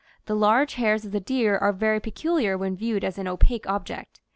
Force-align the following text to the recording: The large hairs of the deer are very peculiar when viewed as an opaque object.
The 0.25 0.33
large 0.35 0.73
hairs 0.73 1.05
of 1.05 1.11
the 1.11 1.19
deer 1.19 1.55
are 1.59 1.71
very 1.71 1.99
peculiar 1.99 2.57
when 2.57 2.75
viewed 2.75 3.03
as 3.03 3.19
an 3.19 3.27
opaque 3.27 3.67
object. 3.69 4.19